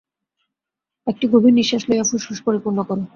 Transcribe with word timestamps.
একটি 1.07 1.25
গভীর 1.33 1.53
নিঃশ্বাস 1.57 1.83
লইয়া 1.89 2.05
ফুসফুস 2.09 2.39
পরিপূর্ণ 2.47 2.79
কর। 2.87 2.97